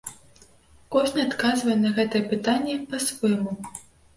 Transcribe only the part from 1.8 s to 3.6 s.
на гэтае пытанне па-свойму.